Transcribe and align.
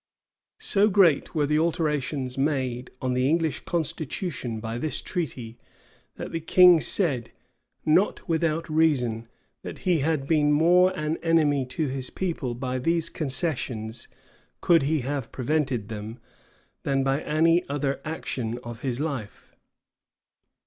So 0.57 0.89
great 0.89 1.35
were 1.35 1.45
the 1.45 1.59
alterations 1.59 2.35
made 2.35 2.89
on 3.03 3.13
the 3.13 3.29
English 3.29 3.59
constitution 3.65 4.59
by 4.59 4.79
this 4.79 4.99
treaty, 4.99 5.59
that 6.15 6.31
the 6.31 6.39
king 6.39 6.79
said, 6.81 7.31
not 7.85 8.27
without 8.27 8.67
reason, 8.67 9.27
that 9.61 9.77
he 9.85 9.99
had 9.99 10.25
been 10.25 10.51
more 10.51 10.89
an 10.97 11.17
enemy 11.17 11.67
to 11.67 11.85
his 11.85 12.09
people 12.09 12.55
by 12.55 12.79
these 12.79 13.11
concessions, 13.11 14.07
could 14.59 14.81
he 14.81 15.01
have 15.01 15.31
prevented 15.31 15.87
them, 15.89 16.17
than 16.81 17.03
by 17.03 17.21
any 17.21 17.63
other 17.69 18.01
action 18.03 18.57
of 18.63 18.81
his 18.81 18.99
life. 18.99 19.55